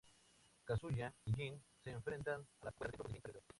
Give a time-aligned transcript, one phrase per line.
[0.63, 3.43] Kazuya y Jin se enfrentan a las afueras del templo, donde Jin sale vencedor.